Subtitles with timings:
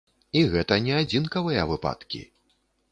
[0.39, 2.27] І гэта не адзінкавыя выпадкі.